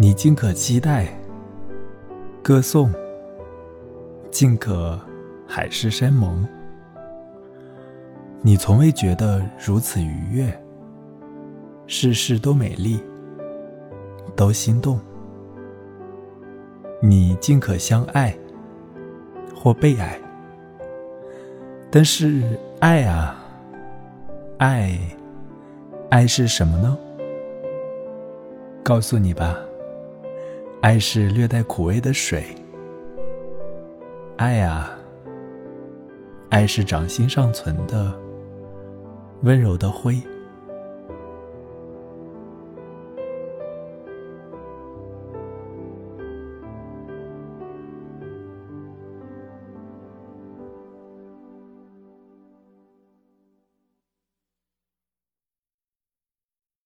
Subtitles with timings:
[0.00, 1.08] 你尽可期待，
[2.40, 2.88] 歌颂，
[4.30, 4.96] 尽可
[5.44, 6.46] 海誓山盟。
[8.40, 10.56] 你从未觉得如此愉悦，
[11.88, 13.02] 事事都美丽，
[14.36, 15.00] 都心动。
[17.02, 18.32] 你尽可相爱，
[19.52, 20.16] 或被爱。
[21.90, 23.36] 但是爱啊，
[24.58, 24.96] 爱，
[26.08, 26.96] 爱是什么呢？
[28.84, 29.58] 告诉你吧，
[30.80, 32.44] 爱是略带苦味的水。
[34.36, 34.96] 爱啊，
[36.50, 38.16] 爱是掌心上存的。
[39.42, 40.16] 温柔的灰。